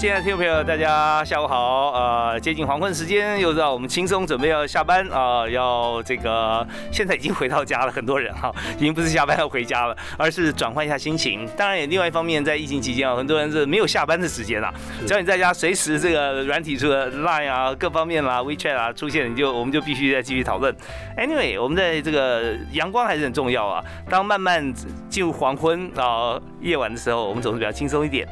[0.00, 1.90] 亲爱的听众朋友，大家下午好。
[1.90, 11.46] 呃，接近黄昏时间，又到我们轻松准备要下班啊，要这个现在已经回到家了，很多人哈，已经不是下班要回家了，而是转换一下心情。
[11.54, 14.72] 当然，也另外一方面，在疫情期间啊，很多人是没有下班的时间啊，
[15.06, 20.74] 只要你在家，随时这个软体出的 Line 啊，各方面啦，WeChat 啊出现，你就我们就必须再继续讨论。
[21.18, 23.84] Anyway，我们在这个阳光还是很重要啊。
[24.08, 24.72] 当慢慢
[25.10, 28.26] 进入黄昏啊夜晚的时候，我们总是比较轻松一点。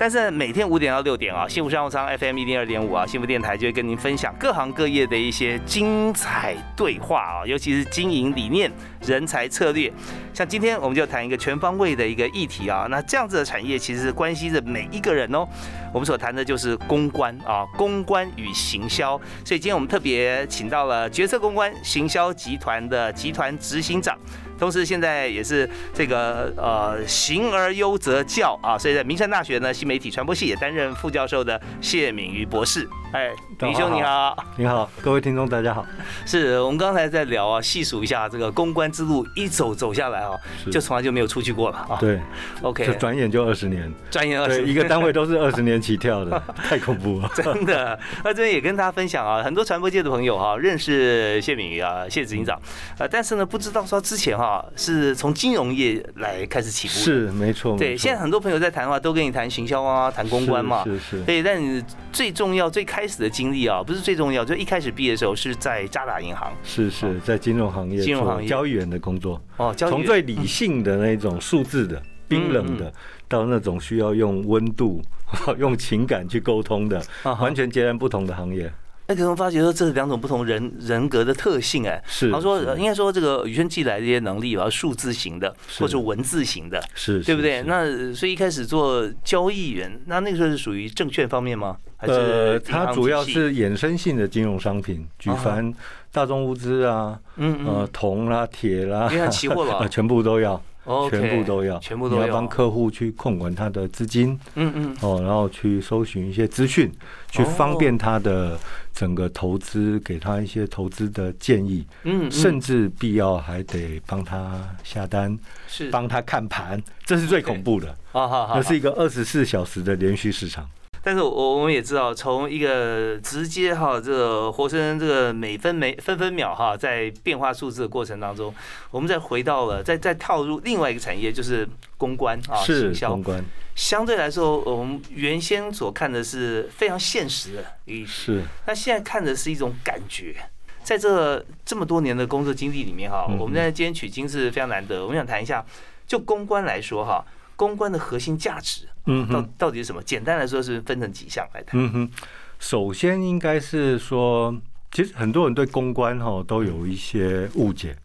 [0.00, 9.92] 但是每天五点到六点啊，幸福商务舱 FM 一零二点五啊，幸福电台就会跟您分享各行各业的一些精彩对话啊，尤其是经营理念、人才策略。
[10.32, 15.46] 像今天我们就谈一个全方位的一个议题啊，那这样子的产业其实是关系着每一个人哦。
[15.92, 19.20] 我们所谈的就是公关啊，公关与行销。
[19.44, 24.16] 所以今天我们特别请到了决策公关行销集团的集团执行长。
[24.58, 32.86] 同时，现在也是这个呃，行而优则教啊，所以在名山大学呢，新媒体传播系也担任副教授的谢敏瑜博士。
[33.12, 35.84] 哎，李兄你好，你好，各位听众大家好。
[36.24, 40.30] 是我们刚才在聊啊，细数一下这个公关之路一走走下来啊，
[40.72, 41.98] 就从来就没有出去过了啊。
[42.00, 42.18] 对
[42.62, 47.30] ，OK，就转眼就二十年，转眼二十， 一个单位都是二十年起跳的， 太恐怖了。
[47.34, 52.58] 真的，那这边也跟大家分享啊，很多传播界的朋友哈，认识谢敏瑜啊，谢执行长，
[52.98, 63.00] 呃，但是呢，不知道说之前哈是从金融业来开始起步，是没错，对，现在很多朋友在谈的话，都跟你谈行销啊，谈公关嘛，是是，对，但你最重要最开。
[63.10, 68.48] 始的经历啊，不是最重要，就一开始毕业的时候是在渣打银行，是是在金融行业，金融行业。
[68.48, 69.42] 交易员的工作。
[69.56, 72.92] 哦，从最理性的那种数字的冰冷的，
[73.26, 75.02] 到那种需要用温度、
[75.58, 77.02] 用情感去沟通的，
[77.40, 78.72] 完全截然不同的行业。
[79.10, 87.60] 那可能发觉说这是两种不同人人格的特性哎，是，他说应该说这个宇轩寄来这些能力然后，数字型的或者文字型的，是对不对？
[87.64, 91.76] 那所以一开始做交易员，那那个时候是属于证券方面吗？
[91.98, 95.74] 呃，它主要是衍生性的金融商品，举凡
[96.12, 100.62] 大宗物资啊，嗯呃，铜啦、铁啦，你看期货了， 全部都要。
[101.10, 102.28] 全部都要，全部都要。
[102.28, 106.90] 帮客户去控管他的资金，嗯嗯，哦，然后去搜寻一些资讯，
[107.30, 108.58] 去方便他的
[108.94, 115.90] 整个投资，给他一些投资的建议，嗯，甚至必要还得帮他下单，是。
[115.90, 120.68] 帮他看盘，这是最恐怖的，啊哈，那是一个二十四小时的连续市场。
[121.02, 128.54] 但是我我们也知道，从一个直接哈，这个活生生这个每分每分分秒哈，在变化数字的过程当中，
[128.90, 131.66] 我们再回到了，再再跳入另外一个产业，就是
[131.96, 133.44] 公关啊，是公关。
[133.74, 138.42] 相对来说，我们原先所看的是非常现实的，是。
[138.66, 140.36] 那现在看的是一种感觉，
[140.82, 145.02] 在这这么多年的工作经历里面哈，我们在今天取经是非常难得。
[145.02, 145.64] 我们想谈一下，
[146.06, 147.24] 就公关来说哈。
[147.56, 150.02] 公关的核心价值，嗯，到到底是什么？
[150.02, 151.80] 简单来说，是分成几项来谈。
[151.80, 152.10] 嗯哼，
[152.58, 154.54] 首先应该是说，
[154.92, 157.96] 其实很多人对公关哈都有一些误解，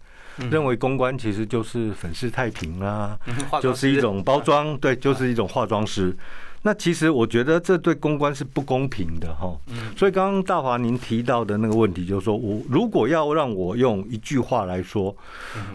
[0.50, 3.18] 认为公关其实就是粉饰太平啦，
[3.62, 6.16] 就是一种包装，对，就是一种化妆师。
[6.66, 9.56] 那其实我觉得这对公关是不公平的哈，
[9.96, 15.16] 所以刚刚大华您提到的那个问题，就是说我如果要让我用一句话来说，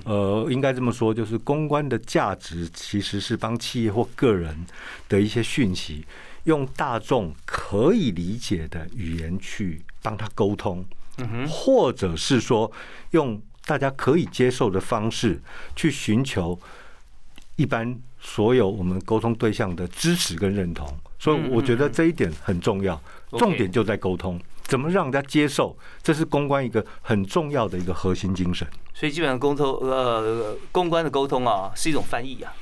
[0.05, 4.67] 呃，应该这么说，就是公关的价值其实是帮企业或个人
[5.09, 6.05] 的一些讯息，
[6.43, 10.85] 用大众可以理解的语言去帮他沟通，
[11.49, 12.69] 或者是说
[13.13, 15.41] 用大家可以接受的方式
[15.77, 16.59] 去寻求
[17.55, 17.97] 一般。
[18.21, 20.87] 所有我们沟通对象的支持跟认同，
[21.19, 23.01] 所以我觉得这一点很重要。
[23.39, 28.67] 重点就在沟通，怎么让人家接受，这是公关一个很重要的一个核心精神。
[28.93, 32.53] 所以基本上沟通，呃，公关的沟通啊，是一种翻译啊。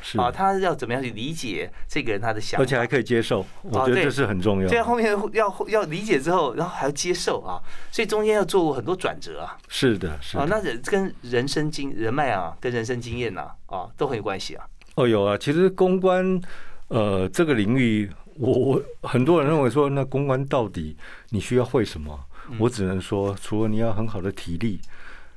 [0.00, 4.68] 是啊，他要怎么样去理解这个人他的想法，而且还可以接受，我觉得这是很重要。
[4.68, 9.56] 在后面要要理解之后，然后还要接受啊，所以中间要做很多转折啊。
[9.68, 14.64] 是的，是啊，那人跟人生经人脉啊，跟人生经验呐，啊，都很有关系啊。
[14.94, 16.40] 哦，有啊，其实公关，
[16.88, 20.96] 呃，这个领域，我我很多人认为说，那公关到底
[21.30, 22.18] 你需要会什么？
[22.58, 24.78] 我只能说，除了你要很好的体力，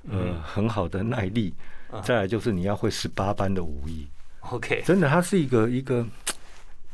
[0.09, 1.53] 呃，很好的耐力，
[2.03, 4.05] 再来就是你要会十八般的武艺。
[4.41, 6.05] OK，真的，它是一个一个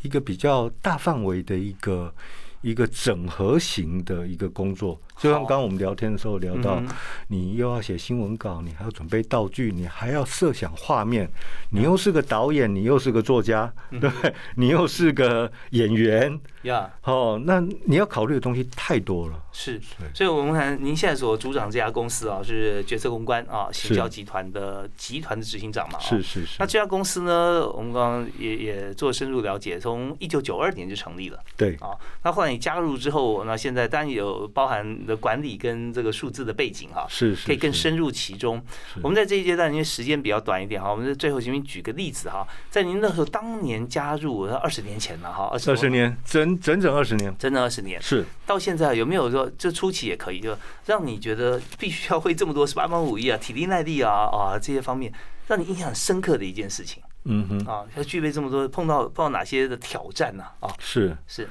[0.01, 2.13] 一个比较大范围的一个
[2.61, 4.99] 一个整合型的一个工作。
[5.21, 6.81] 就像刚刚我们聊天的时候聊到，
[7.27, 11.29] 你又要写新闻稿，你还要准备道具，你还要设想画面，
[11.69, 14.09] 你又是个导演，你又是个作家，对，
[14.57, 19.39] 你又是个演员，呀，哦，那你要考虑的东西太多了。
[19.51, 19.79] 是，
[20.15, 25.99] 所以我们看您现在所主掌这家公司啊，是决策公关啊，行销集团的集团的执行长嘛。
[25.99, 26.55] 是是是。
[26.57, 31.37] 那这家公司呢，我们刚刚也也做深入了解，从一九九二年就成立了。
[31.55, 31.91] 对啊，
[32.23, 35.10] 那后来你加入之后，那现在当然有包含。
[35.11, 38.63] 的管理跟这个数字的背景哈，是是，可以更深入其中。
[39.03, 55.13] 我们在这一阶段，因为时间比较短一点哈，我们在最后请您举个例子哈，在您那时候当年加入，二十年前了哈，二十年，整整整二十年，整整二十年，是到现在有没有说这初期也可以，就让你觉得必须要会这么多十八般武艺啊，体力耐力啊啊这些方面，
[55.47, 57.03] 让你印象很深刻的一件事情。
[57.25, 60.43] 嗯哼，啊，要具备这么多，碰到碰到哪些的挑战呢？
[60.59, 61.47] 啊，是是。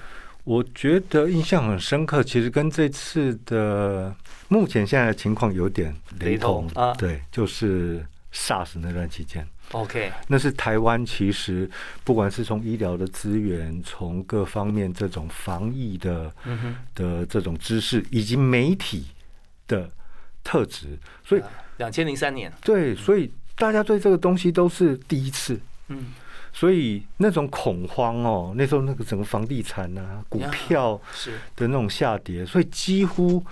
[0.50, 4.12] 我觉得印象很深刻，其实跟这次的
[4.48, 6.66] 目前现在的情况有点雷同。
[6.74, 6.92] 啊。
[6.94, 8.04] 对，就是
[8.34, 11.70] SARS 那段期间，OK，那是台湾其实
[12.02, 16.32] 不管是从医疗的资源，从各方面这种防疫的
[16.96, 19.06] 的这种知识，以及媒体
[19.68, 19.88] 的
[20.42, 21.42] 特质，所以
[21.76, 26.06] 两千零三年，对，所以大家对这个东西都是第一次，嗯。
[26.52, 33.42] 所以那种恐慌哦，那时候那个整个房地产啊、股票 是的那种下跌，所以几乎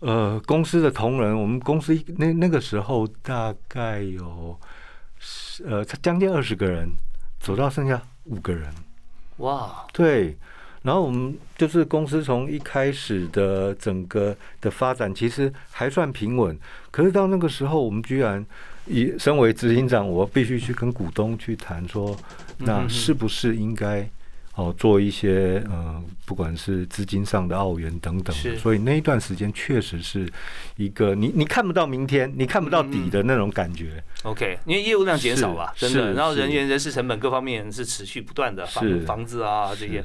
[0.00, 4.58] 呃公司的同仁，我们公司那那个时候大概有
[5.66, 6.88] 呃将近二十个人，
[7.38, 8.72] 走到剩下五个人。
[9.38, 9.84] 哇！
[9.92, 10.36] 对，
[10.82, 16.58] 然后我们就是公司从一开始的整个的发展其实还算平稳，
[16.90, 18.44] 可是到那个时候，我们居然。
[18.88, 22.16] 以身为执行长，我必须去跟股东去谈说，
[22.58, 24.08] 那是不是应该
[24.54, 28.34] 哦做一些呃，不管是资金上的澳元等等。
[28.56, 30.28] 所以那一段时间确实是
[30.76, 34.02] 一个你你看不到明天，你看不到底的那种感觉。
[34.24, 40.02] OK，因为业务量减少吧，真的，然后人员、人事成本各方面是持续不断的，房房子啊这些。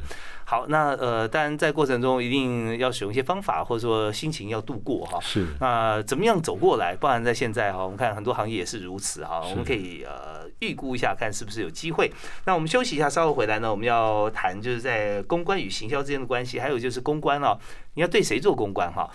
[0.53, 5.19] 好，那呃，当然在过程中一定要使用一些方法，或者说心情要度过哈。
[5.19, 5.47] 是。
[5.59, 6.95] 那怎么样走过来？
[6.95, 9.41] 不然在现在哈，我们看很多行业也是如此哈。
[9.49, 12.11] 我们可以呃预估一下，看是不是有机会。
[12.45, 17.57] 那我们休息一下，稍后回来呢，我们要谈就是在公关与行销之间的关系，还有就是公关哦，
[17.95, 19.09] 你要对谁做公关哈？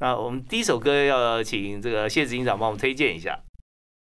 [0.00, 3.40] 那我们第一首歌要请这个谢执行长帮我们推荐一下。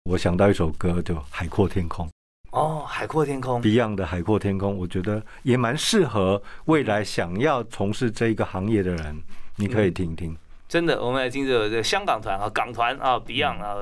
[0.04, 2.06] 我想到一首歌，就《海阔天空》。
[2.52, 9.22] 哦，海阔天空，Beyond 的海阔天空，我觉得也蛮适合未来想要从事这一个行业的人，
[9.56, 10.36] 你可以听听。
[10.68, 13.76] 真的，我们来听这个这个香港团啊，港团啊，Beyond 啊，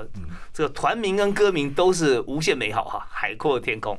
[0.53, 3.99] 这个团名跟歌名都是无限美好哈，海阔天空。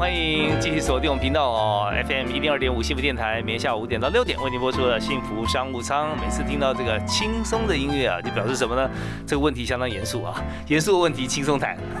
[0.00, 6.18] 欢迎继续锁定我们频道哦，FM 一零二点五幸福电台，每天下午五点到六点为您播出的幸福商务舱。
[6.18, 8.90] 每次听到这个轻松的音乐啊，就表示什么呢？
[9.26, 11.76] 这个问题相当严肃啊，严肃的问题轻松谈。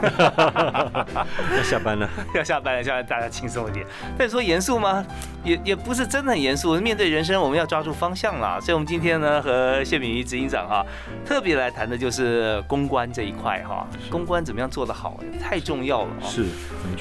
[1.54, 3.84] 要下班了， 要下班了，希望大家轻松一点。
[4.16, 5.04] 但说严肃吗？
[5.44, 6.74] 也也不是真的很严肃。
[6.76, 8.58] 面对人生，我们要抓住方向啦。
[8.58, 10.82] 所以，我们今天呢，和谢敏仪执行长哈，
[11.22, 13.86] 特别来谈的就是公关这一块哈。
[14.10, 16.24] 公关怎么样做得好，太重要了啊。
[16.24, 16.46] 是，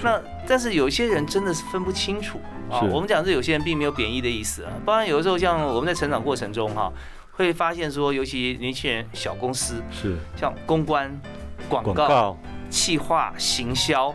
[0.04, 0.20] 那。
[0.48, 2.82] 但是有些人真的是分不清楚啊。
[2.92, 4.72] 我们讲这有些人并没有贬义的意思啊。
[4.86, 6.92] 当然有的时候像我们在成长过程中哈，
[7.32, 11.20] 会发现说，尤其年轻人小公司是像公关、
[11.68, 12.38] 广告、
[12.70, 14.14] 企划、行销。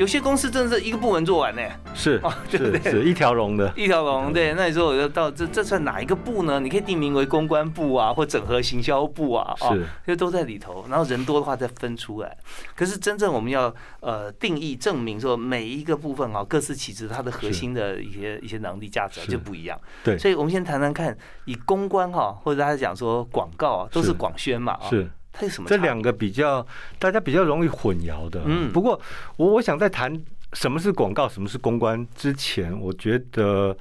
[0.00, 1.60] 有些公司真的是一个部门做完呢，
[1.94, 2.90] 是啊，对不对？
[2.90, 4.32] 是一条龙的，一条龙。
[4.32, 6.58] 对，那你说我要到这这算哪一个部呢？
[6.58, 10.86] 你可以定名为公关部啊，或整合行销部啊，哦，因为都在里头。
[10.88, 12.34] 然后人多的话再分出来。
[12.74, 19.78] 可是真正我们要呃定义证明说每一个部分啊各司其职，它的核心的一些一些能力价值就不一样。
[20.02, 21.14] 对，所以我们先谈谈看，
[21.44, 25.06] 以公关哈，或者大家讲说广告啊，都是广宣嘛，是。
[25.40, 25.68] 它有什么？
[25.68, 26.66] 这两个比较，
[26.98, 28.42] 大家比较容易混淆的。
[28.44, 29.00] 嗯，不过
[29.38, 33.74] 我我想在谈什么是广告，什么是公关之前，我觉得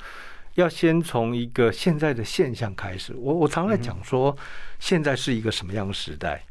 [0.56, 3.14] 要先从一个现在的现象开始。
[3.18, 4.36] 我我常在讲说，
[4.80, 6.42] 现在是一个什么样的时代？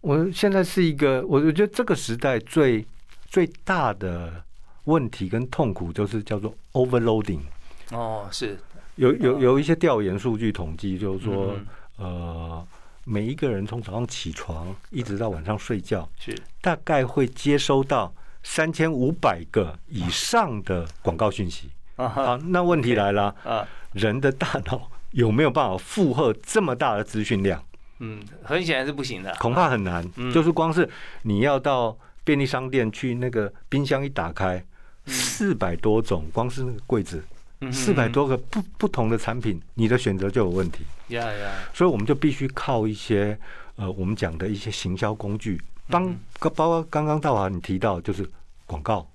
[0.00, 2.82] 我现在是一个，我我觉得这个时代最
[3.28, 4.32] 最大的
[4.84, 7.40] 问题跟痛苦，就是叫做 overloading。
[7.90, 8.58] 哦，是
[8.96, 11.54] 有有有一些调研数据统计，就是说，
[11.98, 12.66] 呃。
[13.04, 21.70] 每一个人从早上起床一直到晚上睡觉，是大概会接收到三千五百个以上的广告讯息。
[21.96, 27.62] 好，那问题来了，啊，人的大脑有没有办法负荷这么大的资讯量？
[27.98, 30.04] 嗯，很显然是不行的，恐怕很难。
[30.32, 30.88] 就是光是
[31.22, 34.64] 你要到便利商店去，那个冰箱一打开，
[35.06, 37.22] 四百多种，光是那个柜子，
[37.70, 40.84] 四百多个不不同的产品，你的选择就有问题。
[41.08, 43.38] 呀呀，所以我们就必须靠一些
[43.76, 48.28] 呃，我们讲的一些行销工具，帮包括刚刚大华你提到，就是
[48.66, 49.06] 广告、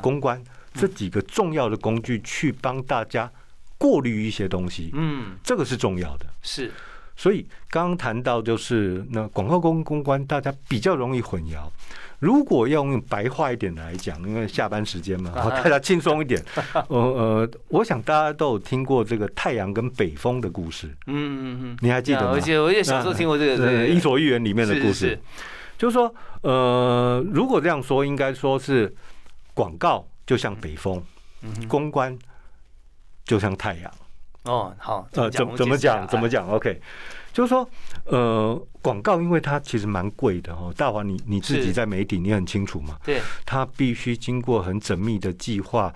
[0.00, 0.42] 公关
[0.72, 3.30] 这几个重要的工具，去帮大家
[3.76, 4.90] 过滤一些东西。
[4.94, 6.26] 嗯，这个是重要的。
[6.42, 6.72] 是。
[7.16, 11.68] 所以刚刚谈到就是那广告公公关，大家比较容易混淆。
[12.20, 16.40] 如果要用白话一点来讲，因为下班时间嘛，大家轻松一点。
[16.88, 20.86] 呃呃，我想大家都有听过这个太阳跟北风的故事。
[21.06, 22.32] 嗯嗯嗯，你还记得吗？
[22.34, 25.18] 而且我也小时候听过这个《伊索寓言》里面的故事。
[25.78, 28.94] 就是说，呃，如果这样说，应该说是
[29.54, 31.02] 广告就像北风，
[31.68, 32.16] 公关
[33.24, 33.90] 就像太阳。
[34.44, 36.06] 哦，好，呃，怎怎么讲？
[36.06, 36.80] 怎么讲？OK，
[37.32, 37.68] 就是说，
[38.04, 40.72] 呃，广告因为它其实蛮贵的哦。
[40.76, 42.98] 大华，你你自己在媒体，你很清楚嘛？
[43.04, 45.92] 对，它必须经过很缜密的计划，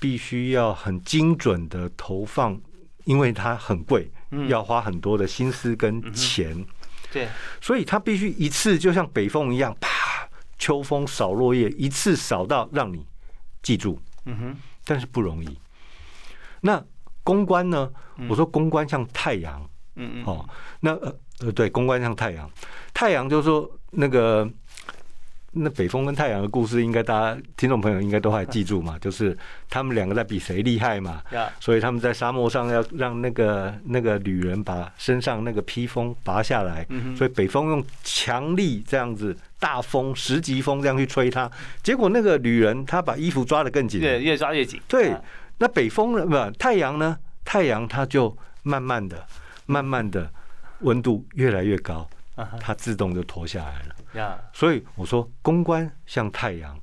[0.00, 2.58] 必须要很精准的投放，
[3.04, 4.10] 因为它很贵，
[4.48, 6.64] 要花很多的心思跟钱。
[7.12, 7.28] 对，
[7.60, 10.28] 所以它必须一次就像北风一样，啪，
[10.58, 13.04] 秋风扫落叶，一次扫到让你
[13.62, 14.00] 记住。
[14.24, 15.58] 嗯哼，但是不容易。
[16.60, 16.82] 那
[17.22, 17.90] 公关呢？
[18.28, 19.64] 我说公关像太阳，
[19.98, 20.48] 嗯嗯，哦，
[20.80, 22.50] 那呃呃，对，公关像太阳，
[22.94, 24.48] 太阳就是说那个
[25.52, 29.36] 那北风跟太阳的故事，应该大家听众朋友应该都还记住嘛，就是
[29.68, 31.22] 他们两个在比谁厉害嘛，
[31.58, 36.86] 所以他们在沙漠上要让那个那个女人把身上那个披风拔下来，
[37.16, 41.50] 所以北风用强力这样子大风十级风这样去吹她，
[41.82, 45.14] 结果那个女人她把衣服抓得更紧，对，越抓越紧，对。
[45.60, 46.24] 那北风呢？
[46.24, 47.18] 不，太阳呢？
[47.44, 49.26] 太阳它就慢慢的、
[49.68, 50.28] 慢慢的，
[50.80, 52.08] 温度越来越高，
[52.58, 54.50] 它自动就脱下来了。
[54.52, 56.76] 所以我说，公关像太阳，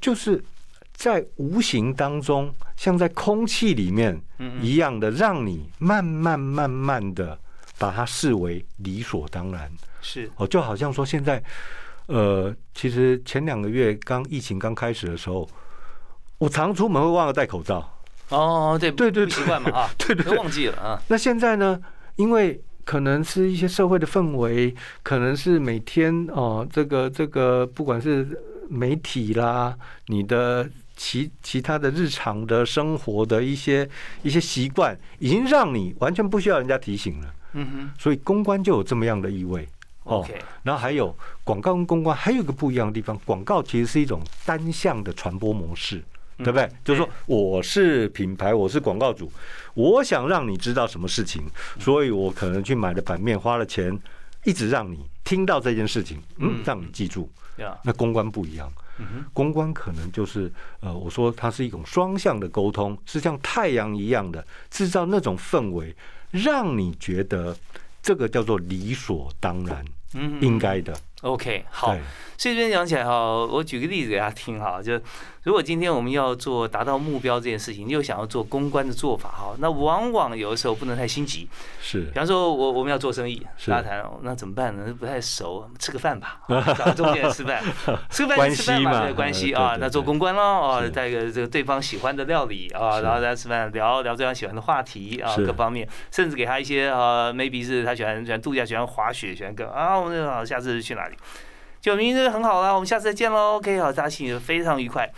[0.00, 0.44] 就是
[0.92, 4.20] 在无形当中，像在空气里面
[4.60, 7.38] 一样的，让你慢慢、慢慢的
[7.78, 9.72] 把它视为理所当然。
[10.02, 11.42] 是哦，就好像说现在，
[12.06, 15.48] 呃，其实前两个月刚疫情刚开始的时候。
[16.36, 17.88] 我常出门会忘了戴口罩。
[18.30, 21.00] 哦，对对对，习惯嘛 啊，对对，忘记了啊。
[21.08, 21.80] 那现在呢？
[22.16, 29.76] 因为可能是一些社会的氛围，可能是每天哦，这个这个，不管是媒体啦，
[30.06, 33.88] 你的其其他的日常的生活的一些
[34.22, 37.34] 一些习惯，已经让你完全不需要人家提醒了。
[37.54, 37.90] 嗯哼。
[37.98, 39.68] 所以公关就有这么样的意味。
[40.04, 40.24] 哦。
[40.62, 41.12] 然后还有
[41.42, 46.00] 广告跟公关还有一个不一样的地方，广告其实是一种单向的传播模式。
[46.38, 46.68] 对不对？
[46.84, 49.30] 就是说，我是品牌，我是广告主，
[49.74, 51.44] 我想让你知道什么事情，
[51.78, 53.96] 所以我可能去买了版面，花了钱，
[54.44, 57.30] 一直让你听到这件事情，嗯，让你记住。
[57.84, 58.68] 那公关不一样，
[59.32, 65.94] 公关可能就是呃，我说它是一种双向的沟通，是像太阳一样的制造那种氛围，
[66.32, 67.56] 让你觉得
[68.02, 70.92] 这个叫做理所当然，嗯，应该的。
[71.24, 71.96] OK，好。
[72.36, 75.00] 所以这边讲起来哈，我举个例子给大家听哈，就。
[75.44, 81.46] 如果今天我们要做达到目标这件事情，又想要做公关的做法哈，那往往有的时候不能太心急。
[81.82, 84.90] 是，比方说我我们要做生意，大家谈，那怎么办呢？
[84.98, 87.62] 不太熟，吃个饭吧， 找个中间吃饭，
[88.08, 101.13] 吃个饭吃饭嘛，关系啊，那做公关喽，啊，带个这个对方喜欢的料理啊，然后大家吃饭聊聊对方喜欢的话题啊，各方面，甚至给他一些啊，maybe 是他喜欢喜欢度假，喜欢滑雪，喜欢个啊，我们好，下次去哪里？
[101.80, 103.56] 就明天很好啦，我们下次再见喽。
[103.56, 105.10] OK，好，大家心情非常愉快。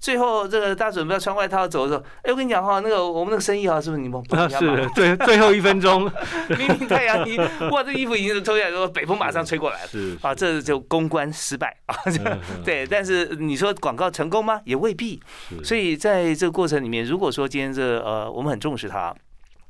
[0.00, 4.22] 最后这个大家准备要穿外套走的时候，哎，我跟你讲哈，那个我们那个生意啊，是不是你们？
[4.30, 6.08] 啊，是，对，最后一分钟，
[6.56, 7.36] 明明太阳衣，
[7.72, 11.96] 哇，这衣服已经脱下来，说北风马上吹过来了，是啊，这就公关失败啊，
[12.64, 12.86] 对。
[12.86, 14.60] 但是你说广告成功吗？
[14.64, 15.20] 也未必。
[15.64, 19.12] 所以在这个过程里面，如果说今天这呃，我们很重视它。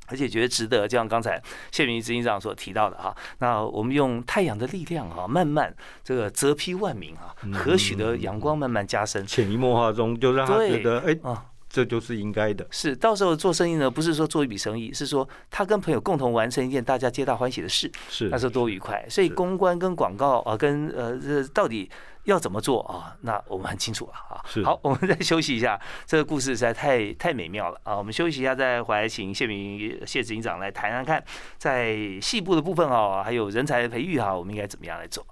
[0.09, 5.73] 而且觉得值得，就像刚才谢明执行长所提到的哈，那我们用太阳的力量哈，慢慢
[6.03, 12.65] 这个泽披万民啊，何许的阳光慢慢加深，潜移默化中就让他觉得哎啊，这就是应该的。
[12.71, 19.05] 是，到时候做生意呢，不是说做一笔生意，是说他跟朋友共同完成一件大家皆大欢喜的事，是，那是多愉快。
[19.07, 21.89] 所以公关跟广告啊，跟呃这到底。
[22.25, 23.15] 要怎么做啊？
[23.21, 24.43] 那我们很清楚了啊。
[24.63, 25.79] 好，我们再休息一下。
[26.05, 27.97] 这个故事实在太太美妙了啊！
[27.97, 31.23] 我们休息一下，再回来请谢明谢执行长来谈谈看，
[31.57, 35.25] 在细部的部分啊，还有人才的培育哈，我们应该怎么样来做？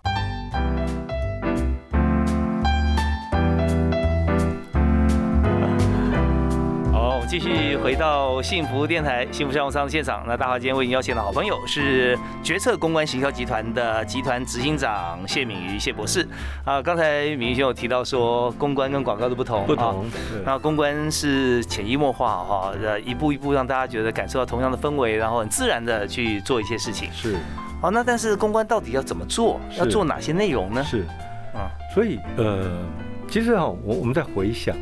[7.28, 10.24] 继续回到幸福电台幸福商务舱的现场。
[10.26, 16.26] 那大华今天为您邀请的好朋友是决策公关行销集团的集团执行长谢敏瑜谢博士。
[16.64, 20.06] 啊，刚才敏瑜先有提到说，公关跟广告的不同，不同。
[20.46, 27.10] 那公关是潜移默化哈，呃，一步一步让大家觉得感受到同样的氛围，然后很自然的去做一些事情。
[27.12, 27.36] 是。
[27.82, 29.60] 好，那但是公关到底要怎么做？
[29.78, 30.82] 要做哪些内容呢？
[30.82, 31.06] 是。
[31.54, 32.82] 啊，所以呃，
[33.30, 34.74] 其实哈，我我们在回想。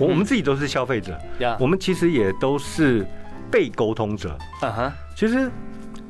[0.00, 1.20] 我我们自己都是消费者，
[1.60, 3.06] 我们其实也都是
[3.50, 4.36] 被沟通者。
[4.62, 5.50] 嗯哼，其实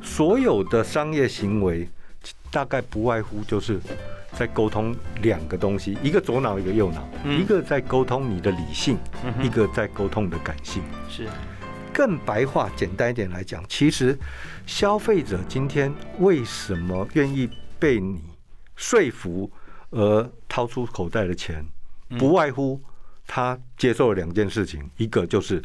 [0.01, 1.87] 所有的商业行为
[2.49, 3.79] 大概不外乎就是
[4.31, 8.97] 在沟通两个东西，一个左脑，一个右脑，一个在沟通你的理性，
[9.43, 10.81] 一个在沟通你的感性。
[11.09, 11.27] 是，
[11.93, 14.17] 更白话简单一点来讲，其实
[14.65, 18.21] 消费者今天为什么愿意被你
[18.77, 19.51] 说服
[19.89, 21.65] 而掏出口袋的钱，
[22.17, 22.81] 不外乎。
[23.33, 25.63] 他接受了两件事情，一个就是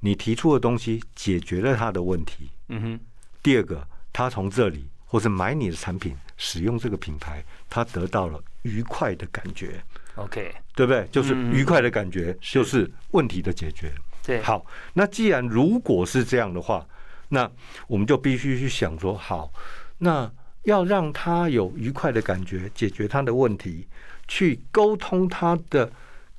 [0.00, 3.00] 你提出的东西解决了他的问题，嗯哼。
[3.44, 9.80] 第二个，他从这里或是买你的产品，使用这个品牌，他得到了愉快的感觉。
[10.16, 11.06] OK，对不对？
[11.12, 13.92] 就是愉快的感觉，就是问题的解决。
[14.26, 14.42] 对。
[14.42, 16.84] 好，那既然如果是这样的话，
[17.28, 17.48] 那
[17.86, 19.52] 我们就必须去想说，好，
[19.98, 20.28] 那
[20.64, 23.86] 要让他有愉快的感觉，解决他的问题，
[24.26, 25.88] 去沟通他的。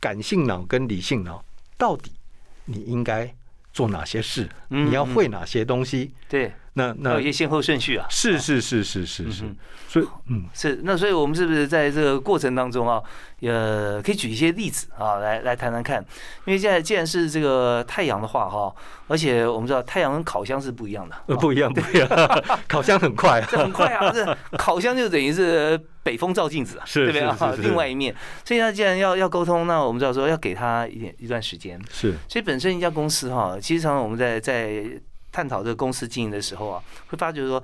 [0.02, 1.42] 感性脑跟理性脑，
[1.78, 2.12] 到底
[2.66, 3.34] 你应该
[3.72, 4.50] 做哪些事？
[4.68, 6.12] 你要会哪些东西？
[6.28, 8.06] 对，那那有一些先后顺序啊。
[8.10, 9.44] 是是是是是是，
[9.88, 13.02] 所以嗯，是那所以我们是不是在这个过程当中啊？
[13.42, 16.00] 呃，可以举一些例子啊，来来谈谈看。
[16.46, 18.74] 因为现在既然是这个太阳的话哈，
[19.08, 22.08] 而且我们知道太阳跟烤箱是不一样的，呃，不一样，不一样。
[22.70, 27.66] 烤箱很快，这很快啊，这烤箱就等于是北风照镜子啊，是对不对？
[27.66, 31.82] 另外一面，所以他既然要要沟通，那我们知道说要给他一点一段时间。
[31.92, 34.84] 是，所以本身一家公司哈，其实常常我们在在
[35.32, 37.64] 探讨这个公司经营的时候啊，会发觉说。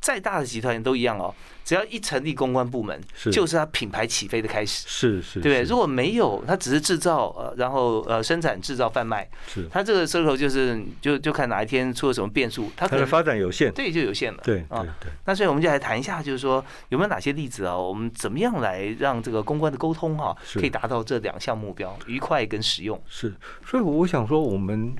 [0.00, 3.00] 再大的集团都一样哦，只要一成立公关部门，
[3.32, 5.62] 就是它品牌起飞的开始，是是，对不对？
[5.62, 15.10] 如果没有，它只是制造呃，然后呃生产制造贩卖，是它这个 circle 就是就就看哪一天出了什么变数，它可能发展有限，对，就有限了，对啊对。
[15.24, 17.74] 那所以我们就来谈一下，就是说有没有哪些例子啊？
[17.74, 23.02] 我们怎么样来让这个公关的沟通哈，可以达到这两项目标，愉快跟实用？
[23.08, 23.32] 是，
[23.66, 24.94] 所以我想说我们。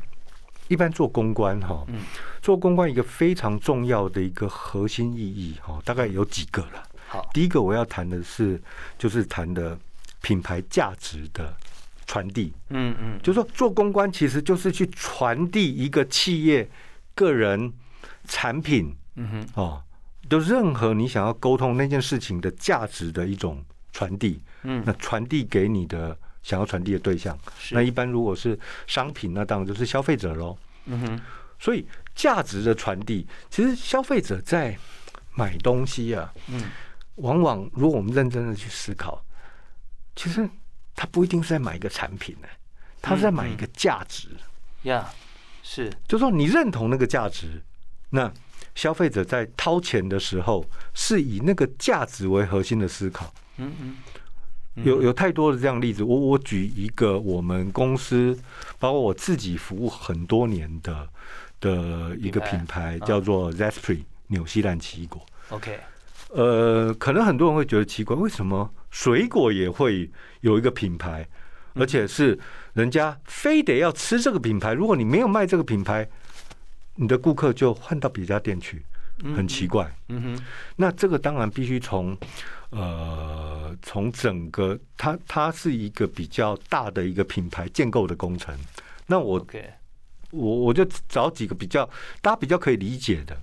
[0.68, 1.84] 一般做公关哈，
[2.40, 6.82] 做公关一个非常重要的一个核心意义哈，大概有几个了。
[7.06, 8.60] 好，第一个我要谈的是，
[8.96, 9.78] 就是谈的
[10.22, 11.54] 品牌价值的
[12.06, 12.52] 传递。
[12.70, 16.68] 嗯嗯，就是说做公关其实就是去传递一个企业、
[17.14, 17.72] 个人、
[18.26, 19.82] 产品，嗯哼，哦，
[20.30, 24.40] 就任何你想要沟通那件事情的价值的一种传递。
[24.62, 26.16] 嗯，那传递给你的。
[26.44, 27.36] 想要传递的对象，
[27.72, 30.56] 那一般如果是商品，那当然就是消费者喽。
[30.84, 31.20] 嗯哼，
[31.58, 34.78] 所以价值的传递，其实消费者在
[35.34, 36.70] 买东西啊，嗯，
[37.16, 39.24] 往往如果我们认真的去思考，
[40.14, 40.46] 其实
[40.94, 42.48] 他不一定是在买一个产品呢，
[43.00, 44.28] 他是在买一个价值。
[44.82, 45.10] 呀，
[45.62, 47.62] 是，就说你认同那个价值，
[48.10, 48.30] 那
[48.74, 53.32] 消费者在掏钱的时候，是以那个价值为核心的思考。
[53.56, 53.96] 嗯嗯。
[54.74, 58.36] 有有太多的这样例子，我我举一个我们公司，
[58.78, 61.08] 包括我自己服务很多年的
[61.60, 65.24] 的一个品牌，叫做 Zespri 纽西兰奇异果。
[65.50, 65.78] OK，
[66.30, 70.10] 呃，可能很多人会觉得奇怪，为什么水果也会
[70.40, 71.24] 有一个品牌，
[71.74, 72.36] 而且是
[72.72, 76.08] 人家非得要吃这个品牌，如果你没有卖这个品牌，
[76.96, 78.82] 你的顾客就换到别家店去，
[79.36, 79.90] 很奇怪。
[80.08, 80.44] 嗯哼，
[80.76, 82.16] 那这个当然必须从。
[82.70, 88.52] 呃，从整个它它是一个比较大的一个品牌建构的工程。
[89.06, 89.46] 那我
[90.30, 91.88] 我我就找几个比较
[92.20, 93.36] 大家比较可以理解的，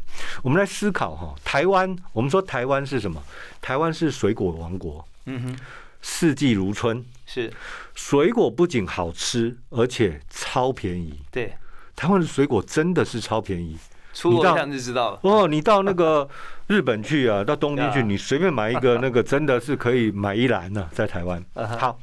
[0.43, 1.33] 我们来思考哈。
[1.45, 3.23] 台湾，我们说台湾是什么？
[3.61, 5.07] 台湾是水果王国。
[5.27, 5.57] 嗯哼，
[6.01, 7.01] 四季如春。
[7.25, 7.49] 是
[7.95, 11.21] 水果不仅好吃，而且超便宜。
[11.31, 11.53] 对，
[11.95, 13.77] 台湾的水果真的是超便宜。
[14.13, 15.19] 出过一趟就知道了。
[15.23, 16.27] 哦，你到那个
[16.67, 21.43] 日本去啊，到东京去， 你随便买一个那个，真的是可以买一篮呢，在台湾。
[21.79, 21.99] 好，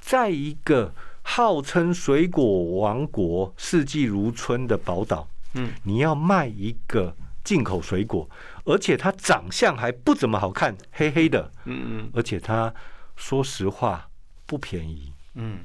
[0.00, 8.28] 在一个号称水果王国、四季如春的宝岛，嗯，你要卖一个进口水果，
[8.64, 12.72] 而且它长相还不怎么好看，黑黑的，嗯嗯，而且它
[13.16, 14.08] 说实话
[14.46, 15.58] 不便宜，嗯。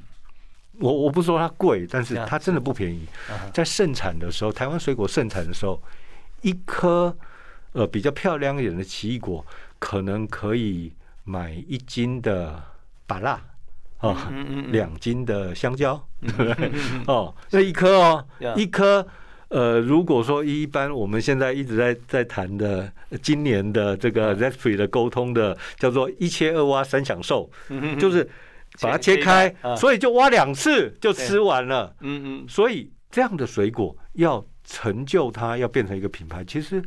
[0.80, 3.06] 我我不说它贵，但是它真的不便宜。
[3.52, 5.80] 在盛产的时候，台湾水果盛产的时候，
[6.42, 7.16] 一颗
[7.72, 9.44] 呃比较漂亮一点的奇异果，
[9.78, 10.92] 可能可以
[11.24, 12.62] 买一斤的
[13.06, 13.40] 芭辣
[13.98, 14.32] 啊，
[14.72, 16.72] 两斤的香蕉，对不对？
[17.06, 19.06] 哦，那一颗哦，一颗。
[19.48, 22.90] 呃，如果说一般我们现在一直在在谈的
[23.22, 27.48] 今年的这个 Zespri 的沟通的叫做一切二挖三享受，
[27.96, 28.28] 就是
[28.80, 31.94] 把它切开，所以就挖两次就吃完了。
[32.00, 36.82] 嗯嗯，所以这样的水果要成就它，要变成一个品牌，其实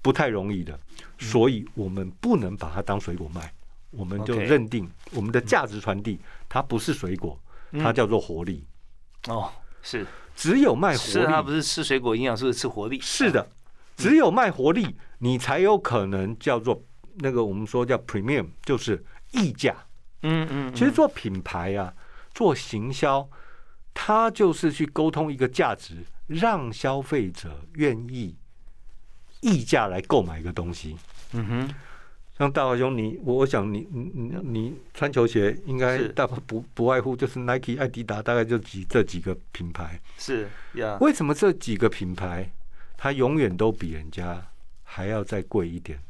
[0.00, 0.78] 不太容易的。
[1.18, 3.52] 所以我们不能把它当水果卖，
[3.90, 7.38] 我们就认定我们的价值传递，它不是水果，
[7.72, 8.64] 它叫做活力。
[9.28, 9.50] 哦，
[9.82, 10.06] 是。
[10.34, 12.98] 只有卖活力，它不是吃水果营养素，是吃活力。
[13.00, 13.46] 是的，
[13.96, 16.82] 只有卖活力，你才有可能叫做
[17.16, 19.76] 那个我们说叫 premium，就是溢价。
[20.22, 20.74] 嗯嗯。
[20.74, 21.92] 其实做品牌啊，
[22.34, 23.28] 做行销，
[23.94, 28.36] 它就是去沟通一个价值，让消费者愿意
[29.40, 30.96] 溢价来购买一个东西。
[31.32, 31.74] 嗯哼。
[32.38, 40.00] 像大华兄，你我我想你你你穿球鞋应该大不不外乎就是 Nike、艾迪达，大概就几这几个品牌。
[40.16, 40.96] 是呀。
[41.00, 42.50] 为什么这几个品牌
[42.96, 44.44] 它永远都比人家
[44.82, 46.00] 还要再贵一点？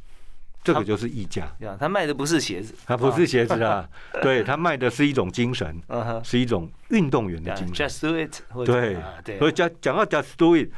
[0.63, 1.53] 这个就是溢价。
[1.59, 3.87] 呀，他卖的不是鞋子，他不是鞋子啊，
[4.21, 5.81] 对他卖的是一种精神，
[6.23, 7.87] 是一种运动员的精神。
[7.87, 8.65] Just do it。
[8.65, 9.37] 对对。
[9.39, 10.69] 所以讲讲到 Just do it。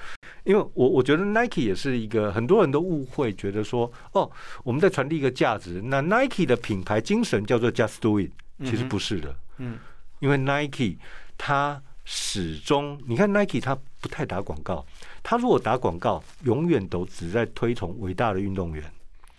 [0.44, 4.30] 因为我我觉得 Nike 也是一个很多人都误会，觉得说哦，
[4.64, 5.82] 我们在传递一个价值。
[5.84, 8.32] 那 Nike 的品牌精神叫做 Just Do It，
[8.64, 9.36] 其实不是的。
[9.58, 9.80] 嗯，
[10.20, 10.98] 因为 Nike
[11.36, 14.86] 它始终，你看 Nike 它不太打广告，
[15.24, 18.84] 它如果打广告，永远都只在推崇伟大的运动员。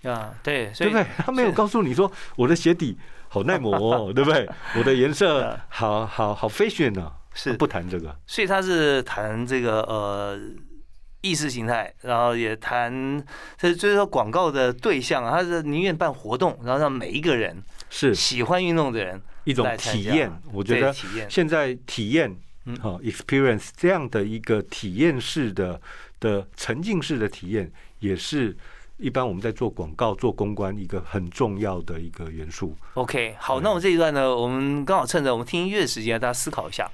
[0.06, 1.06] 啊，对，对不对？
[1.18, 2.96] 他没有告诉你说我的鞋底
[3.28, 4.48] 好耐磨，哦， 对不对？
[4.76, 8.16] 我的颜色 好好好 fashion 呢，是不谈这个。
[8.26, 10.38] 所以他是谈这个呃。
[11.22, 13.20] 意识形态，然后也谈，
[13.58, 20.30] 这就是说广告的对象啊，他是宁愿办活动，然后让每一个人是喜欢运动的人一种体验。
[20.52, 20.94] 我觉得
[21.28, 22.32] 现在体验，
[22.80, 25.80] 好 experience 这样的一个体验式的
[26.20, 28.56] 的沉浸式的体验，也是
[28.98, 32.74] 一般我们在做广告、做公关一个很重要的一个元素。
[32.94, 36.90] OK，好，那我们这一段呢，我们刚好趁着我们听音乐的时间，大家思考一下。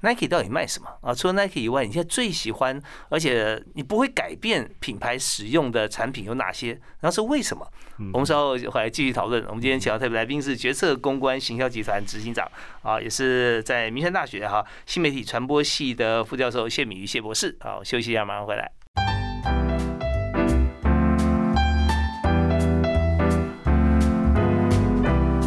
[0.00, 1.14] Nike 到底卖什么啊？
[1.14, 6.72] 除了 Nike 以外，你现在最喜欢，而且你不会改变品牌使用的产品有哪些？
[7.00, 7.66] 然后是为什么？
[8.12, 9.42] 我们稍后回来继续讨论。
[9.46, 12.46] 我们今天请到特别来宾是决策公关行销集团执行长
[12.82, 17.56] 啊，也是在名山大学哈新媒体传播系的副教授谢敏瑜谢博士。
[17.60, 18.70] 好，休息一下，马上回来。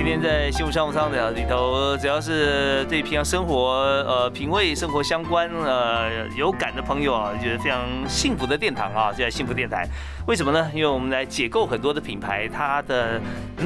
[0.08, 3.72] 今天在幸福商务舱的里头，只要是对平常生活、
[4.08, 9.86] 呃品味生活相关、呃有感的朋友啊，觉得非常幸福的殿堂啊，就在幸福电台。
[10.28, 10.70] 为什么呢？
[10.74, 13.18] 因为我们来解构很多的品牌，它的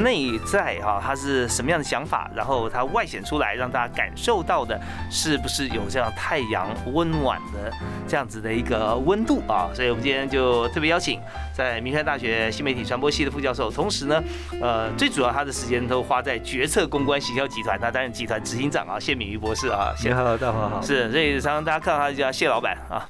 [0.03, 7.73] 内在哈，它是什么样的想法，然后它外显出来，让大家感受到的，是不是有这样太阳温暖的
[8.07, 9.71] 这样子的一个温度啊？
[9.73, 11.19] 所以我们今天就特别邀请
[11.51, 14.23] 在明山大学新媒体传播系的副教授，同时呢，
[14.61, 23.09] 呃，最主要他的时间都花在决策公关行销集团，他担任集团执行长啊，谢敏瑜博士啊，你好，大华好，是，所以常常大家看到他就叫谢老板啊，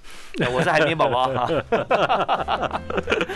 [0.53, 1.49] 我是海绵宝宝啊。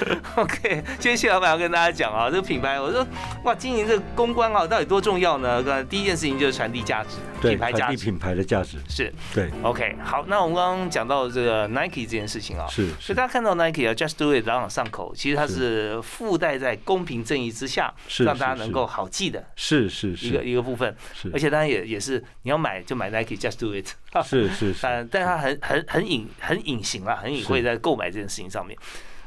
[0.36, 3.06] OK，今天谢老板要跟大家讲啊，这个品牌，我说
[3.44, 5.84] 哇，经营这个公关啊，到底多重要呢？
[5.86, 8.78] 第一件事情就是传递价值，品牌价值，品牌的价值。
[8.88, 9.50] 是，对。
[9.64, 16.02] OK，好，那我们刚刚讲到这个 Nike 这件事情啊，是，所以大家看到 Nike 啊，Just Do It，朗朗上口，其实它是。
[16.02, 20.28] 附带在公平正义之下，让大家能够好记的，是是是。
[20.28, 23.88] 一个一个部分，是，而且当然也也是你要买就买 Nike，Just Do It，
[24.24, 28.78] 是是是， 但但它很很很隐很隐形了，很隐晦在购买这件事情上面。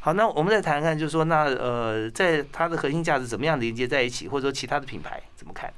[0.08, 5.70] 好，那我们再谈看，就是说，那呃，在它的核心价值怎么样连接在一起，或者说其他的品牌怎么看？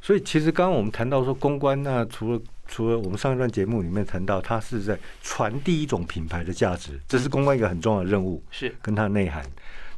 [0.00, 9.44] 所以，其实刚刚我们谈到说公关，那除了除了我们上一段节目里面谈到，它是在传递一种品牌的价值，这是公关一个很重要的任务，是跟它的内涵。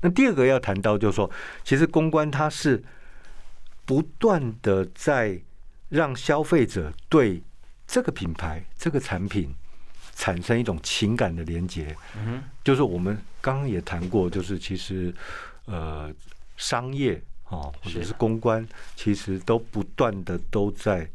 [0.00, 1.30] 那第二个要谈到，就是说，
[1.62, 2.82] 其实公关它是
[3.84, 5.38] 不断的在
[5.90, 7.42] 让消费者对
[7.86, 9.54] 这个品牌、这个产品。
[10.16, 15.12] 产生一种情感的连接，嗯，就是我们刚刚也谈过，就是其实
[15.66, 16.10] 呃
[16.56, 21.06] 商业哦或者是公关，其实都不断的都在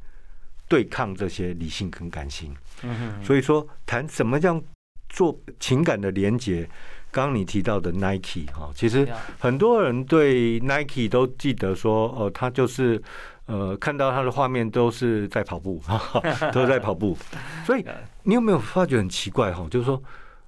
[0.67, 4.61] 对抗这些理性跟感性，嗯所以说谈什么叫
[5.09, 6.69] 做情感的连接，
[7.09, 9.07] 刚刚你提到的 Nike 哈，其实
[9.39, 13.01] 很多人对 Nike 都记得说，哦，他就是。
[13.49, 15.81] 呃，看到他的画面都是在跑步，
[16.53, 17.17] 都在跑步，
[17.65, 17.83] 所以
[18.21, 19.67] 你有没有发觉很奇怪哈？
[19.71, 19.99] 就是说，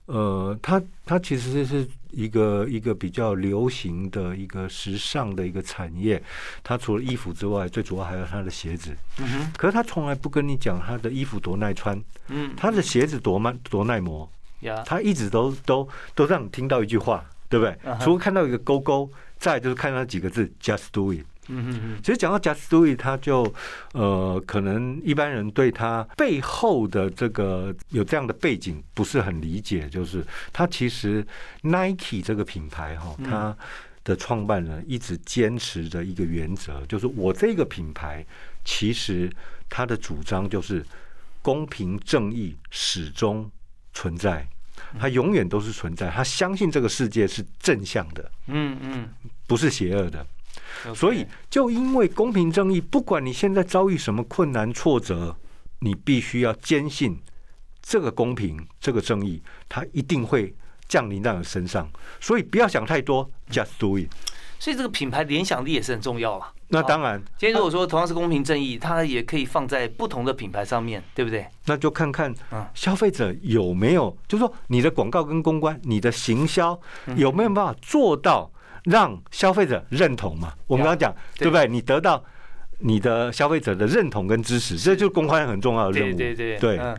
[0.07, 6.21] 呃，它它其实是一个一个比较流行的一个时尚的一个产业。
[6.63, 8.95] 它除了衣服之外，最主要还有它的鞋子。
[9.19, 14.29] 嗯哼，可是它从来不跟你讲它的衣服多耐穿，嗯，它的鞋子多慢多耐磨。
[14.61, 19.09] 呀，它一直都都都让你听到一句话，对不对除了看到一个勾勾，
[19.39, 21.25] 再就是看到几个字 “just do it”。
[21.51, 23.53] 嗯嗯嗯，其实讲到 “just do it”，他就
[23.93, 31.25] 呃，可能一般人对他背后的这个有这样的背景不是很理解，就是他其实
[31.61, 33.57] Nike 这个品牌哈，嗯它
[34.03, 38.25] 的创办人一直坚持着一个原则，就是我这个品牌
[38.65, 39.31] 其实
[39.69, 40.83] 他的主张就是
[41.41, 43.49] 公平正义始终
[43.93, 44.47] 存在。
[44.99, 49.09] 它永远都是存在，他相信这个世界是正向的，嗯嗯，
[49.45, 50.25] 不是邪恶的。
[50.95, 55.35] 所以，就因为公平正义，不管你现在遭遇什么困难挫折，
[55.79, 57.19] 你必须要坚信
[57.81, 60.53] 这个公平、这个正义，它一定会
[60.87, 61.89] 降临到你身上。
[62.19, 64.07] 所以不要想太多，just do it。
[64.59, 66.53] 所以这个品牌联想力也是很重要啊。
[66.67, 71.45] 那当然，今天如果说同样是公平正义，它也可以放在不同的品牌上面，对不对？
[71.65, 78.49] 那就看看嗯消费者有没有，就是说你的广告跟公关、你的行销嗯有没有办法做到
[78.83, 80.53] 让消费者认同嘛？
[80.67, 81.67] 我们刚刚讲，对对不对？
[81.67, 82.23] 你得到
[82.79, 86.17] 你的消费者的认同跟支持，这就是公关很重要的任务。
[86.17, 86.97] 对对对对嗯。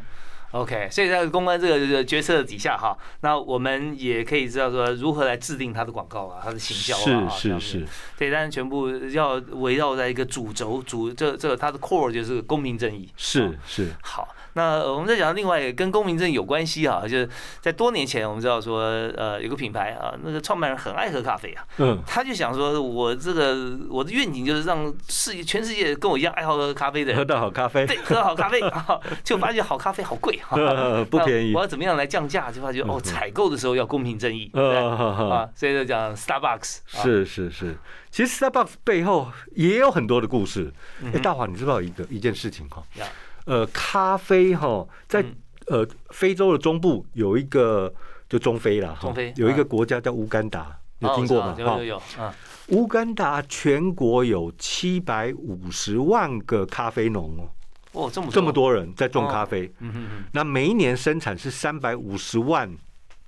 [0.53, 7.87] OK，所以在公关这个这个角色底下哈，那我们也可以知道说如何来制定它的广告啊，它的行销啊，是是是，
[8.18, 13.09] 对，但是全部要围绕在一个主轴主这这个它的 core 就是公平正义。
[13.16, 17.29] 是是，好，那呃我们再讲另外一个跟公平正义有关系啊，就是
[17.61, 18.81] 在多年前我们知道说，
[19.17, 27.87] 呃，有个品牌啊，那个创办人很爱喝咖啡啊，嗯，他就想说，我这个我的愿景就是让世界全世界跟我一样爱好喝咖啡的人喝，到好咖啡。
[27.87, 31.55] 对，，喝到好咖啡啊， 就发现好咖啡好贵哈，呃 不便宜。
[31.55, 32.51] 我要怎么样来降价？
[32.51, 37.03] 就发觉哦，嗯采购的时候要公平正义，啊，所以就讲 Starbucks 啊。
[37.03, 37.77] 是是是。
[38.11, 40.71] 其实 Starbucks 背后也有很多的故事。
[41.01, 41.23] 哎，嗯哼。
[41.23, 42.83] 大华，你知道一个一件事情哈？
[42.99, 43.07] 呀？
[43.46, 45.37] 呃，咖啡哈，在嗯。
[45.68, 47.90] 呃非洲的中部有一个，
[48.28, 51.55] 就中非啦，哈中非有一个啊国家叫乌干达，有哦听过吗？
[51.57, 52.33] 有有有，嗯，
[52.70, 57.48] 乌干达全国有七百五十万个咖啡农
[57.92, 62.68] 哦，哦，这么这么，多人在种咖啡，嗯哼哼，那每一年生产是三百五十万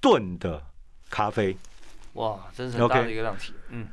[0.01, 0.61] 吨的
[1.09, 1.57] 咖啡，
[2.15, 3.87] 哇，真是很大的一个量体，嗯。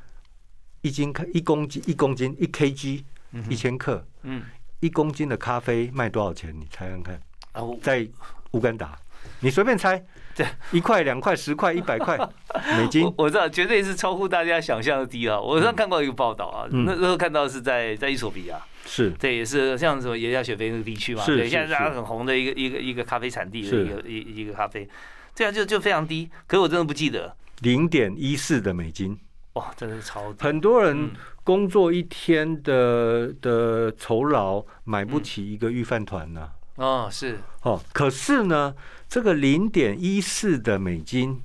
[0.81, 3.03] 一斤一公斤一公斤一 kg
[3.33, 4.41] 嗯一千克，嗯，
[4.81, 6.53] 一公斤的咖啡卖多少钱？
[6.59, 7.15] 你猜看看，
[7.53, 8.05] 啊，在
[8.51, 8.97] 乌干达，
[9.39, 10.03] 你随便猜，
[10.35, 12.17] 对，一块、两块、十块、一百块
[12.77, 13.11] 美金。
[13.17, 15.39] 我，知道，绝对是超乎大家想象的低啊！
[15.39, 16.83] 我上看过一个报道啊，嗯。
[16.85, 19.11] 那时候看到是在在伊索比亚，是。
[19.11, 24.89] 对，也是像什么耶加雪菲那个地区嘛，对，现在大家是很红的一个一个一个咖啡产地的一个一一个咖啡，
[25.35, 29.17] 这样，就就非常低，可是我真的不记得，零点一四的美金。
[29.53, 31.11] 哇，真的是超低，很多人嗯
[31.43, 38.75] 工作一天的的酬劳买不起一个预饭团呢、哦，是，哦，可是呢，
[39.09, 41.41] 这个零点一四的美金，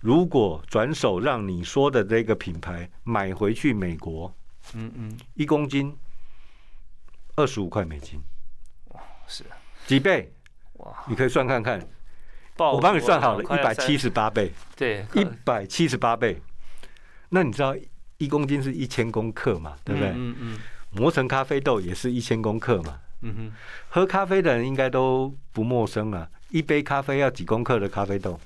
[0.00, 4.34] 如果转手让你说的这个品牌买回去美国，
[4.74, 5.96] 嗯嗯，一公斤
[7.36, 8.20] 二十五块美金，
[8.90, 9.44] 哇是，
[9.86, 10.32] 几倍？
[10.74, 11.80] 哇，你可以算看看，
[12.58, 16.40] 我帮你算好了，一百七，十八倍，对，一百七十八倍。
[17.30, 17.74] 那你知道
[18.18, 19.74] 一公斤是一千公克嘛？
[19.84, 20.10] 对不对？
[20.10, 20.58] 嗯嗯
[20.92, 22.98] 磨成咖啡豆也是一千公克嘛。
[23.22, 23.52] 嗯哼
[23.88, 28.38] 喝咖啡的人应该都不陌生了，一杯咖啡要几公克的咖啡豆？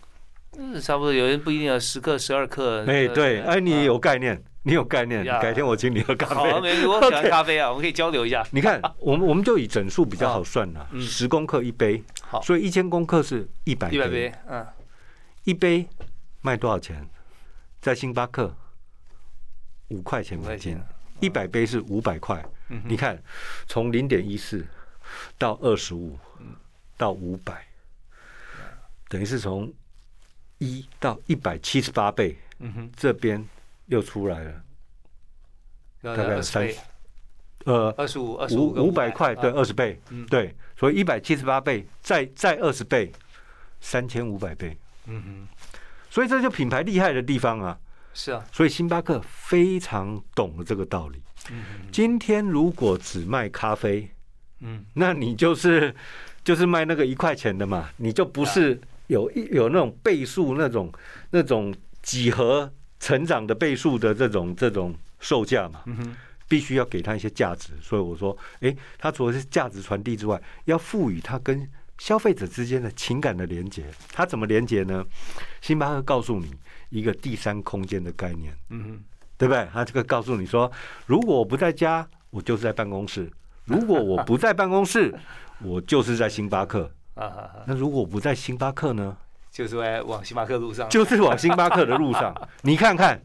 [0.57, 6.51] 嗯，差不多，有人不一定要十克、十二克，哎，呃对，哎，你啊有概念，你有概念，改天我请你喝咖啡。
[6.87, 8.45] 我喜欢 咖啡啊，我们可以交流一下。
[8.51, 14.67] 你看，我们我们就以整数比较好算了，嗯十公克一杯，好所以一千公克是一百一百杯，嗯，
[15.45, 15.87] 一杯
[16.41, 17.07] 卖多少钱？
[17.81, 18.55] 在星巴克
[19.89, 20.75] 五块钱五块美金。
[20.75, 20.87] 钱，
[21.21, 22.45] 一百杯是五百块。
[22.85, 23.21] 你看，
[23.67, 24.65] 从零点一四
[25.39, 26.19] 到二十五
[26.99, 27.67] 到五百，
[29.09, 29.73] 等于是从
[30.59, 33.43] 一到一百七十八倍，嗯哼，这边
[33.87, 34.63] 又出来了，
[36.03, 36.69] 大大概有三
[37.65, 39.55] 呃二十五、二十五五五百块，对，啊。
[39.57, 39.99] 二十倍。
[40.11, 43.11] 嗯，对，所以一百七十八倍，再再二十倍，
[43.81, 45.49] 三千五百倍，嗯哼，
[46.11, 47.79] 所以这就品牌厉害的地方啊。
[48.15, 51.23] 是啊，所以星巴克非常懂了这个道理。
[51.51, 51.63] 嗯。
[51.93, 54.11] 今天如果只卖咖啡，
[54.61, 54.85] 嗯。
[54.95, 55.95] 那你就是
[56.43, 60.93] 就是卖那个一块钱的嘛，你就不是有一有那种倍数那种
[61.31, 66.17] 那种几何成长的倍数的这种这种售价嘛，嗯哼，
[66.49, 67.73] 必须要给他一些价值。
[67.81, 71.69] 所以我说，诶，他除了是价值传递之外，要赋予他跟
[71.99, 75.05] 消费者之间的情感的连接，他怎么连接呢？
[75.61, 76.53] 星巴克告诉你
[76.91, 79.05] 一个第三空间的概念，嗯哼，
[79.37, 79.69] 对不对？
[79.73, 80.71] 他这个告诉你说，
[81.07, 83.25] 如果我不在家，我就是在办公室；
[83.65, 85.15] 如果我不在办公室，
[85.63, 86.91] 我就是在星巴克。
[87.15, 89.17] 啊，那如果我不在星巴克呢？
[89.51, 92.33] 就是在往星巴克路上，就是往星巴克的路上。
[92.63, 93.21] 你看看，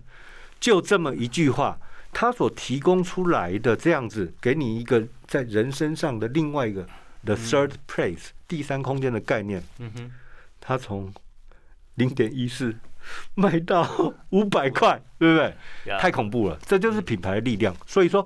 [0.60, 1.78] 就这么一句话，
[2.12, 6.84] 他所提供出来的这样子，给你一个在人身上的另外一个
[7.24, 9.62] the third place 第三空间的概念。
[9.78, 10.12] 嗯哼，
[10.60, 11.14] 他从
[11.96, 12.76] 零点一四
[13.36, 15.98] 卖到五百块，对不对？
[16.00, 17.76] 太恐怖了，这就是品牌的力量。
[17.86, 18.26] 所以说，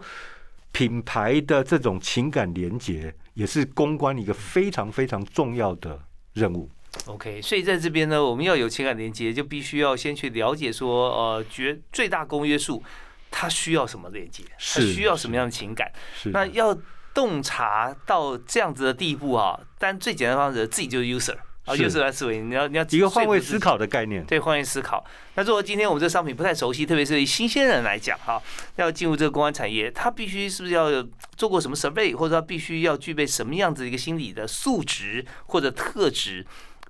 [0.71, 5.99] 品牌的这种情感连接，也是公关一个非常非常重要的
[6.33, 6.69] 任务。
[7.05, 12.81] OK，所以在这边呢，我们要有情感连接，就必须要先去了解说，呃，绝最大公约数，
[13.29, 15.91] 它需要什么连接，它需要什么样的情感？
[16.25, 16.75] 那要
[17.13, 21.35] 洞察到这样子的地步啊，但最简单的方式，自己就是 user。
[21.67, 25.05] 啊，就是来思维，你要你要一个换位思考的概念，对，换位思考。
[25.35, 28.41] 那如果今天我们这个商品不太熟悉，特别是新鲜人来讲哈，
[28.77, 30.89] 要进入这个公安产业，他必须是不是要
[31.35, 36.45] 做过什么 survey，或者他必须要具备什么样子一个心理的素质或者特质？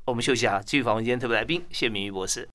[0.05, 2.47] 我们休息啊，继续访问今天特别来宾谢明玉博士。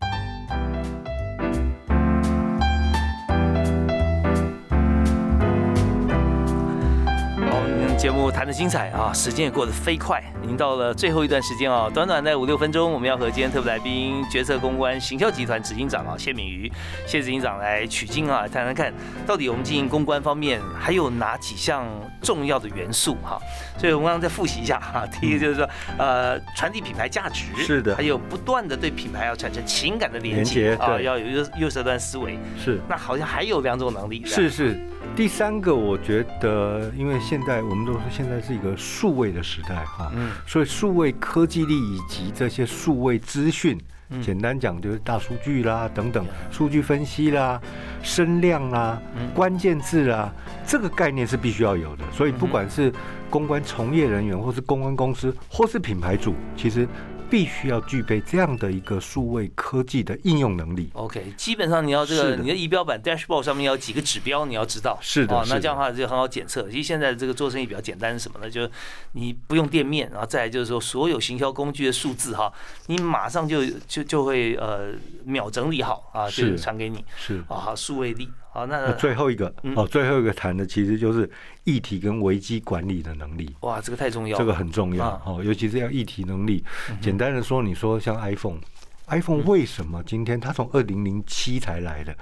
[8.12, 16.70] 目谈的精彩啊，时间也过得飞快，已经到了最后一段时间啊，短短的五六分钟，我们要和今天特别来宾决策公关行销集团执行长啊谢敏瑜
[17.06, 18.92] 谢执行长来取经啊，谈谈看
[19.26, 21.86] 到底我们经营公关方面还有哪几项
[22.20, 23.40] 重要的元素哈。
[23.78, 34.78] 所以我们刚刚再复习一下哈，第一个就是说呃传递品牌价值是的，还有不断的对品牌要产生情感的连接啊，要有右右手段思维是，那好像还有两种能力是是。
[35.14, 43.78] 第三个，我觉得，因为现在我们都说现在是一个数位的时代哈，嗯，所以数位科技力以及这些数位资讯，
[44.20, 47.60] 简单讲就是大数据啦等等，数据分析啦、
[48.02, 49.00] 声量啦、
[49.32, 50.32] 关键字啦，
[50.66, 52.04] 这个概念是必须要有的。
[52.12, 52.92] 所以不管是
[53.30, 56.86] 公关从业人员，或是公关公司，或是品牌主，其实。
[57.32, 60.90] 必须要具备这样的一个数位科技的应用能力。
[60.92, 64.98] OK，基本上你要这个你的仪表板 dashboard 上面要几个指标，你要知道。
[65.00, 66.68] 是的，那这样的话就很好检测。
[66.68, 68.50] 其实现在这个做生意比较简单，是什么呢？
[68.50, 68.70] 就是
[69.12, 72.52] 你不用店面，然后再来就是说所有行销工具的数字哈，
[72.88, 74.92] 你马上就就就会呃
[75.24, 77.02] 秒整理好啊，就传给你。
[77.16, 78.28] 是啊，数位力。
[78.54, 81.28] 好，那最后一个哦，最后一个谈的其实就是
[81.64, 83.48] 议题跟危机管理的能力。
[83.60, 86.62] 哇，这个太重要，这个很重要哦，尤其是要议题能力。
[87.00, 92.14] 简单的说，你说像 iPhone，iPhone 为什么今天它从二零零七才来的？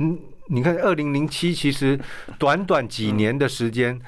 [0.00, 1.98] 嗯，你看二零零七其实
[2.38, 3.98] 短短几年的时间，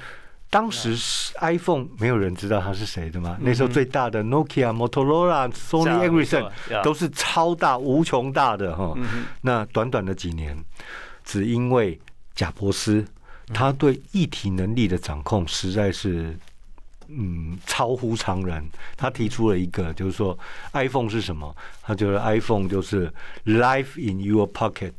[0.51, 0.95] 当时
[1.41, 3.39] iPhone 没有人知道它是谁的嘛？
[3.41, 6.51] 那时候最大的 Nokia、Motorola、Sony Ericsson
[6.83, 8.95] 都是超大、无穷大的哈。
[9.41, 10.55] 那短短的几年。
[11.25, 11.99] 只因为
[12.35, 13.05] 贾伯斯，
[13.53, 16.37] 他对议题能力的掌控实在是，
[17.09, 18.65] 嗯，超乎常人。
[18.97, 20.39] 他提出了一个，就是说
[20.73, 21.55] ，iPhone 是什么？
[21.83, 23.13] 他觉得 iPhone 就是
[23.45, 24.93] Life in your pocket。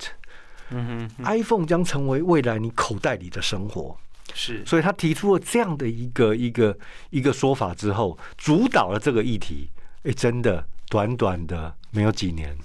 [0.70, 3.98] 嗯哼，iPhone 将成为未来你口袋里的生活。
[4.34, 6.78] 是，所以他提出了这样的一个一个
[7.10, 9.68] 一个说法之后，主导了这个议题。
[10.04, 12.58] 哎，真的，短短的没有几年。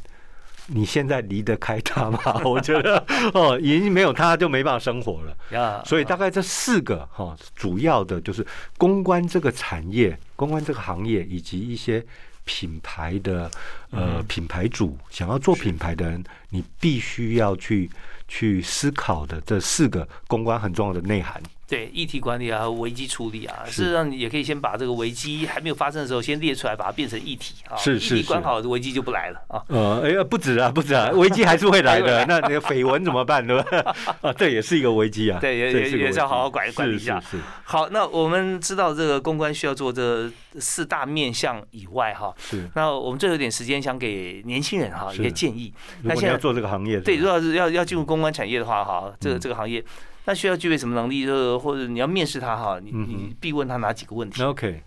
[0.67, 2.19] 你现在离得开他吗？
[2.45, 5.83] 我觉得哦，已经没有他就没办法生活了。
[5.85, 12.05] 所以大概这四个哈，主要的就是公关这个产业、公关这个行业，以及一些
[12.45, 13.51] 品牌的
[13.91, 17.89] 呃品牌主想要做品牌的人，你必须要去
[18.27, 21.41] 去思考的这四个公关很重要的内涵。
[21.69, 27.77] 对，议题管理啊，危机处理啊，事实上你也可以先把这个危机还没有发生的时候先列出来，把它变成议题啊。
[27.77, 28.19] 是是是。
[28.19, 29.61] 议题管好，危机就不来了啊。
[29.67, 32.25] 呃，哎呀，不止啊， 不止啊，危机还是会来的。
[32.27, 33.97] 那那个绯闻怎么办，对吧？
[34.23, 35.41] 啊，这也是一个危机啊。
[35.41, 37.19] 对，也也也是要好好管管理一下。
[37.21, 37.43] 是是。
[37.65, 42.33] 好，那我们知道这个公关需要做这四大面向以外哈。
[42.39, 42.71] 是。
[42.77, 45.75] 那我们最后一点时间，想给年轻人哈一些建议。
[46.03, 49.85] 那现在要做这个行业，对，如果是要要进入公关产业的话哈，这个这个行业。
[50.27, 51.25] 那需要具备什么能力？
[51.25, 54.83] 就是或者你要面试他哈，你你必问他哪几个问题？OK，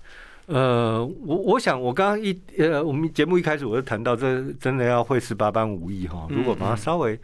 [0.47, 6.27] 呃，我我想我刚刚一呃，我们节目一开始我就谈到，这真的要会十八般武艺哈。
[6.29, 7.17] 如果把它稍微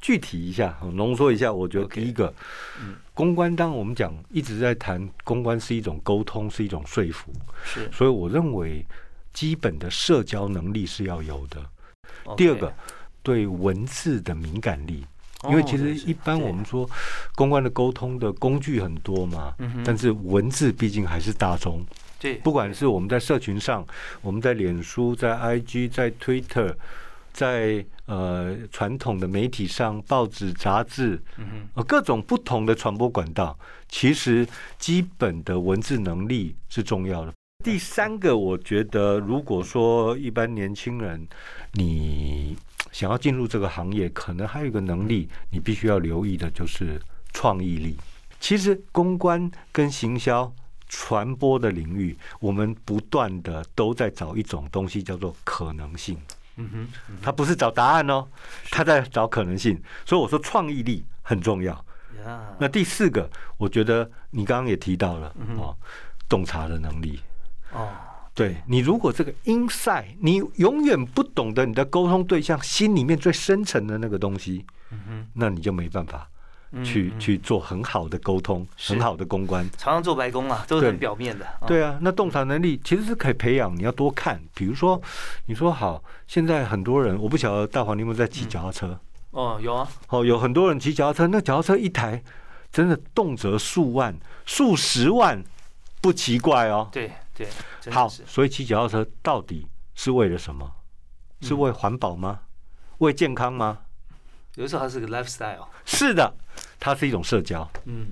[0.00, 2.34] 具体一下、浓缩一下，我觉得第一个，
[3.14, 8.84] 公关，当我们讲一直在谈公关是一种沟通，是一种说服，是，所以我认为
[9.32, 11.64] 基本的社交能力是要有的。
[12.36, 12.72] 第二个，
[13.22, 15.06] 对文字的敏感力。
[15.48, 16.88] 因为其实一般我们说
[17.34, 21.82] 公关的沟通的工具很多嘛，但是文字毕竟还是大众。
[22.18, 23.86] 对，不管是我们在社群上，
[24.20, 26.74] 我们在脸书、在 IG、在 Twitter，
[27.32, 31.18] 在呃传统的媒体上，报纸、杂志，
[31.72, 34.46] 呃各种不同的传播管道，其实
[34.78, 37.32] 基本的文字能力是重要的。
[37.64, 41.26] 第三个，我觉得如果说一般年轻人
[41.72, 42.56] 你
[42.92, 47.00] 想要进入这个行业，可能还有一个能力，你必须要留意的就是
[47.32, 47.96] 创意力。
[48.38, 50.52] 其实公关跟行销。
[50.92, 56.18] 传播的领域，我们不断的都在找一种东西，叫做可能性。
[56.56, 56.88] 嗯哼，
[57.22, 58.26] 他不是找答案哦，
[58.72, 59.80] 他在找可能性。
[60.04, 61.84] 所以我说创意力很重要。
[62.58, 65.76] 那第四个，我觉得你刚刚也提到了哦，
[66.28, 67.20] 洞察的能力。
[67.70, 67.88] 哦，
[68.40, 76.26] 对你如果这个 inside，你永远不懂得你的沟通对象心里面最深层的那个东西，嗯哼，那你就没办法。
[76.84, 81.44] 去去做很好的沟通，很好的公关，常常做白工啊，都是很表面的。
[81.66, 84.40] 对啊，那洞察能力其实是可以培养，你要多看。
[84.54, 85.02] 比如说，
[85.46, 89.00] 你说好，现在很多人，我不晓得大黄你有没有在骑脚踏车？
[89.32, 89.88] 哦，有啊。
[90.10, 92.22] 哦，有很多人骑脚踏车，那脚踏车一台
[92.70, 94.16] 真的动辄数万、
[94.46, 95.42] 数十万，
[96.00, 96.88] 不奇怪哦。
[96.92, 97.10] 对
[97.82, 97.92] 对。
[97.92, 100.70] 好，所以骑脚踏车到底是为了什么？
[101.42, 102.40] 是为环保吗？
[102.98, 103.78] 为健康吗？
[104.56, 106.34] 有时候它是个 lifestyle，是的，
[106.78, 107.66] 它是一种社交。
[107.86, 108.08] 嗯，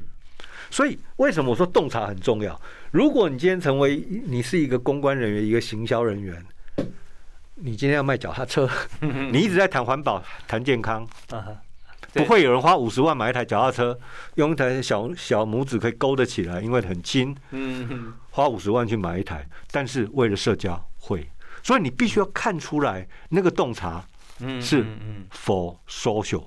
[0.70, 2.58] 所以为什么我说洞察很重要？
[2.90, 6.42] 如果你今天成为你是一个公关人员，一个行销人员，
[7.56, 8.66] 你今天要卖脚踏车，
[9.32, 11.06] 你一直在谈环保、谈健康，
[12.18, 13.98] 不会有人花五十万买一台脚踏车，
[14.34, 17.34] 用一台小小拇指可以勾得起来，因为很轻。
[17.52, 21.28] 嗯，花五十万去买一台，但是为了社交会，
[21.62, 24.04] 所以你必须要看出来那个洞察。
[24.40, 24.86] 嗯，是
[25.32, 26.44] for social，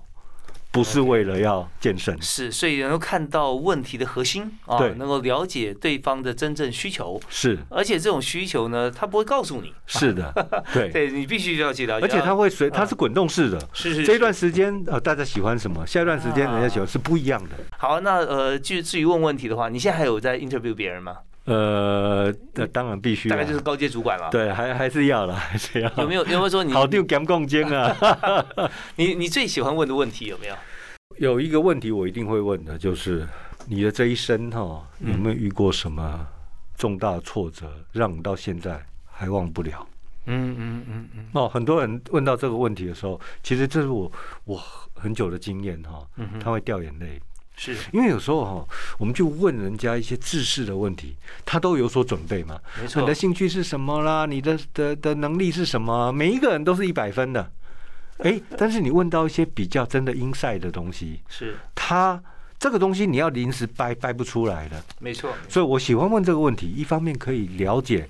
[0.72, 2.20] 不是为了要健身。
[2.22, 7.20] 是，所以能够看到问题的核心啊，能够了解对方的真正需求。
[7.30, 9.74] 是，而且这种需求呢，他不会告诉你。
[9.86, 10.34] 是的，
[10.74, 12.06] 对，对你必须要去了解。
[12.06, 13.60] 而且他会随，它是滚动式的。
[13.74, 14.04] 是是。
[14.04, 15.86] 这一段时间呃，大家喜欢什么？
[15.86, 17.50] 下一段时间人家喜欢是不一样的。
[17.78, 21.18] 好，那呃，就至于问问题的话，你现在还有在 interview 别人吗？
[21.46, 24.30] 呃，那当然必须，大概就是高阶主管了。
[24.30, 25.92] 对，还还是要了， 还是要。
[25.98, 27.96] 有没有有没有说你好丢干共间啊？
[28.96, 30.56] 你你最喜欢问的问题有没有？
[31.18, 33.28] 有一个问题我一定会问的，就是
[33.68, 36.26] 你的这一生哈，有没有遇过什么
[36.78, 38.80] 重大挫折，让你到现在
[39.12, 39.88] 还忘不了？
[40.28, 41.26] 嗯嗯嗯嗯。
[41.34, 44.12] 哦，很多人问到这个问题的时候，其实这是我
[44.46, 44.62] 我
[44.94, 46.08] 很久的经验哈，
[46.40, 47.20] 他会掉眼泪。
[47.56, 52.60] 是因为有时候哈，我们就问人家一些知识的问题，他都有所准备嘛。
[52.82, 54.26] 没错，你的兴趣是什么啦？
[54.26, 56.12] 你的的的能力是什么？
[56.12, 57.52] 每一个人都是一百分的。
[58.20, 62.22] 哎，但是你问到一些比较真的 inside 的东西，是他
[62.58, 64.84] 这个东西你要临时掰掰不出来的。
[65.00, 68.10] 没错，所以我喜欢问这个问题，一方面可以了解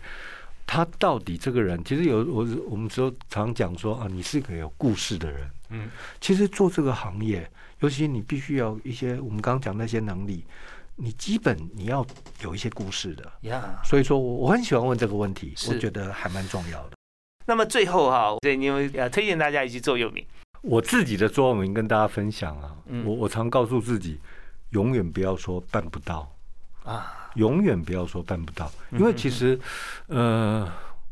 [0.65, 5.49] 他到底这个人，其实有我我们说常讲说啊，你是个有故事的人。
[5.69, 5.89] 嗯，
[6.21, 7.49] 其实做这个行业。
[7.81, 10.43] 尤其你必须要一些我们刚刚讲那些能力，
[10.95, 12.05] 你基本你要
[12.41, 13.31] 有一些故事的。
[13.41, 16.91] 呀，所以说我我很喜欢问这个问题，我觉得还蛮重要的。
[17.45, 20.25] 那么最后哈，对，你们呃推荐大家一句座右铭。
[20.61, 24.19] 我自己的座右铭跟大家分享啊，我我常告诉自己，
[24.69, 26.31] 永远不要说办不到
[26.83, 29.59] 啊，永远不要说办不到，因为其实
[30.07, 30.71] 呃。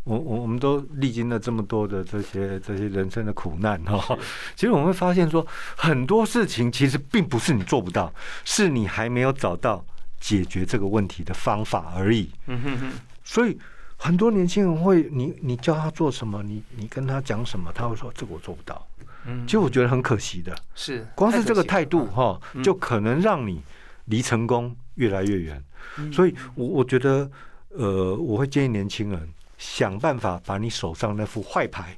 [0.10, 4.18] 我我我们都历经了这么多的这些这些人生的苦难哈，
[4.58, 5.46] 其实我们会发现说
[5.78, 8.12] 很多事情其实并不是你做不到，
[8.44, 9.86] 是你还没有找到
[10.20, 12.32] 解决这个问题的方法而已。
[12.48, 12.92] 嗯哼哼。
[13.24, 13.56] 所以
[13.98, 18.88] 很多年轻人会，你你教他做什么，你你跟他讲什么，他会说这个我做不到。
[19.28, 19.46] 嗯。
[19.46, 23.62] 其实我觉得很可惜的，是光是这个态度哈，就可能让你
[24.06, 25.64] 离成功越来越远。
[26.12, 27.30] 所以我我觉得
[27.70, 29.30] 呃，我会建议年轻人。
[29.60, 31.96] 想办法把你手上那副坏牌，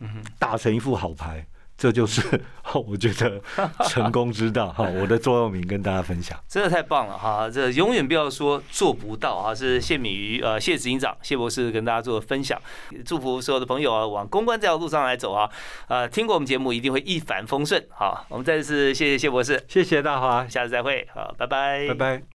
[0.00, 1.46] 嗯，打成一副好牌，
[1.78, 2.20] 这就是
[2.86, 3.40] 我觉得
[3.88, 4.82] 成功之道哈。
[4.84, 7.48] 我的座右铭跟大家分享，真的太棒了哈！
[7.48, 9.54] 这永远不要说做不到啊！
[9.54, 12.60] 是谢敏瑜呃谢执行长谢博士跟大家做分享，
[13.04, 15.48] 祝福所有的朋友啊往公关这条路上来走啊！
[15.86, 22.22] 呃，听过我们节目一定会一帆风顺好，我们再次谢谢谢博士，谢谢大华，下次再会好，拜拜，拜拜。